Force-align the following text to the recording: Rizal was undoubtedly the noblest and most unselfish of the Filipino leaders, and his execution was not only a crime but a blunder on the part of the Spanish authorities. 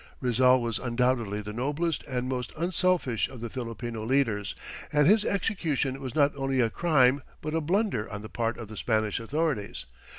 Rizal 0.19 0.59
was 0.63 0.79
undoubtedly 0.79 1.41
the 1.43 1.53
noblest 1.53 2.01
and 2.07 2.27
most 2.27 2.51
unselfish 2.57 3.29
of 3.29 3.39
the 3.39 3.51
Filipino 3.51 4.03
leaders, 4.03 4.55
and 4.91 5.05
his 5.05 5.23
execution 5.23 6.01
was 6.01 6.15
not 6.15 6.35
only 6.35 6.59
a 6.59 6.71
crime 6.71 7.21
but 7.39 7.53
a 7.53 7.61
blunder 7.61 8.09
on 8.11 8.23
the 8.23 8.27
part 8.27 8.57
of 8.57 8.67
the 8.67 8.77
Spanish 8.77 9.19
authorities. 9.19 9.85